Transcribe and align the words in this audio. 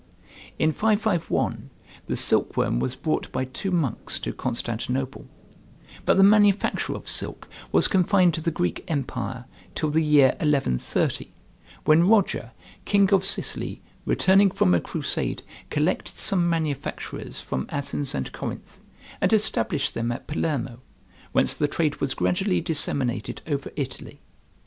In 0.57 0.71
551 0.71 1.69
the 2.07 2.17
silkworm 2.17 2.79
was 2.79 2.95
brought 2.95 3.31
by 3.31 3.45
two 3.45 3.69
monks 3.69 4.17
to 4.21 4.33
Constantinople, 4.33 5.27
but 6.07 6.17
the 6.17 6.23
manufacture 6.23 6.95
of 6.95 7.07
silk 7.07 7.47
was 7.71 7.87
confined 7.87 8.33
to 8.33 8.41
the 8.41 8.49
Greek 8.49 8.83
empire 8.87 9.45
till 9.75 9.91
the 9.91 10.01
year 10.01 10.29
1130, 10.39 11.31
when 11.85 12.07
Roger, 12.09 12.51
king 12.83 13.13
of 13.13 13.23
Sicily, 13.23 13.83
returning 14.07 14.49
from 14.49 14.73
a 14.73 14.81
crusade, 14.81 15.43
collected 15.69 16.17
some 16.17 16.49
manufacturers 16.49 17.39
from 17.39 17.67
Athens 17.69 18.15
and 18.15 18.31
Corinth, 18.31 18.79
and 19.21 19.31
established 19.31 19.93
them 19.93 20.11
at 20.11 20.25
Palermo, 20.25 20.81
whence 21.31 21.53
the 21.53 21.67
trade 21.67 21.97
was 21.97 22.15
gradually 22.15 22.59
disseminated 22.59 23.43
over 23.45 23.69
Italy. 23.75 24.19